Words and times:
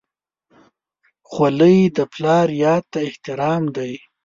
خولۍ 1.29 1.77
د 1.97 1.99
پلار 2.13 2.47
یاد 2.63 2.83
ته 2.91 2.99
احترام 3.07 3.63
دی. 3.75 3.93